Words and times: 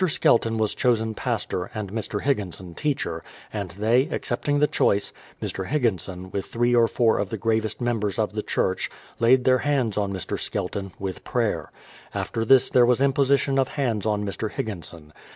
Skelton 0.09 0.57
was 0.57 0.73
chosen 0.73 1.13
pastor, 1.13 1.69
and 1.75 1.91
Mr. 1.91 2.21
Higginson 2.23 2.73
teacher; 2.73 3.23
and 3.53 3.69
they, 3.69 4.07
accepting 4.09 4.57
the 4.57 4.65
choice, 4.65 5.13
THE 5.39 5.47
PLYMOUTH 5.47 5.51
SETTLEMENT 5.51 6.01
215 6.01 6.01
Mr. 6.01 6.15
Higginson, 6.15 6.31
with 6.31 6.45
three 6.47 6.75
or 6.75 6.87
four 6.87 7.19
of 7.19 7.29
the 7.29 7.37
gravest 7.37 7.79
members 7.81 8.17
of 8.17 8.33
the 8.33 8.41
church, 8.41 8.89
laid 9.19 9.43
their 9.43 9.59
hands 9.59 9.99
on 9.99 10.11
Mr. 10.11 10.39
SkeUon, 10.39 10.91
with 10.97 11.23
prayer. 11.23 11.71
After 12.15 12.43
this 12.43 12.71
there 12.71 12.87
was 12.87 12.99
imposition 12.99 13.59
of 13.59 13.67
hands 13.67 14.07
on 14.07 14.27
Air. 14.27 14.49
Higginson. 14.49 15.13